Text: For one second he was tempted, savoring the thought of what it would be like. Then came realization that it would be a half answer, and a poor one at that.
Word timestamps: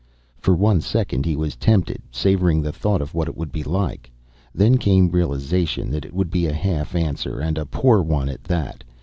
For 0.39 0.55
one 0.55 0.81
second 0.81 1.27
he 1.27 1.35
was 1.35 1.55
tempted, 1.55 2.01
savoring 2.09 2.63
the 2.63 2.71
thought 2.73 3.03
of 3.03 3.13
what 3.13 3.27
it 3.27 3.37
would 3.37 3.51
be 3.51 3.61
like. 3.63 4.09
Then 4.51 4.79
came 4.79 5.09
realization 5.11 5.91
that 5.91 6.05
it 6.05 6.13
would 6.15 6.31
be 6.31 6.47
a 6.47 6.53
half 6.53 6.95
answer, 6.95 7.39
and 7.39 7.55
a 7.55 7.67
poor 7.67 8.01
one 8.01 8.27
at 8.27 8.43
that. 8.45 8.83